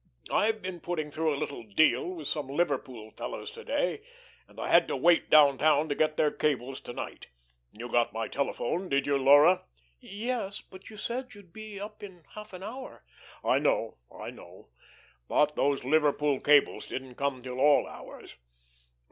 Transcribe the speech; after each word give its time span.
I've 0.31 0.63
been 0.63 0.79
putting 0.79 1.11
through 1.11 1.31
a 1.31 1.37
little 1.37 1.61
deal 1.61 2.07
with 2.07 2.27
some 2.27 2.47
Liverpool 2.47 3.11
fellows 3.11 3.51
to 3.51 3.63
day, 3.63 4.01
and 4.47 4.59
I 4.59 4.67
had 4.67 4.87
to 4.87 4.97
wait 4.97 5.29
down 5.29 5.59
town 5.59 5.89
to 5.89 5.93
get 5.95 6.17
their 6.17 6.31
cables 6.31 6.81
to 6.81 6.93
night. 6.93 7.27
You 7.77 7.87
got 7.87 8.11
my 8.11 8.27
telephone, 8.27 8.89
did 8.89 9.05
you, 9.05 9.15
Laura?" 9.19 9.65
"Yes, 9.99 10.59
but 10.59 10.89
you 10.89 10.97
said 10.97 11.25
then 11.25 11.29
you'd 11.35 11.53
be 11.53 11.79
up 11.79 12.01
in 12.01 12.23
half 12.33 12.51
an 12.53 12.63
hour." 12.63 13.03
"I 13.43 13.59
know 13.59 13.99
I 14.11 14.31
know. 14.31 14.69
But 15.27 15.55
those 15.55 15.83
Liverpool 15.83 16.39
cables 16.39 16.87
didn't 16.87 17.13
come 17.13 17.43
till 17.43 17.59
all 17.59 17.85
hours. 17.85 18.37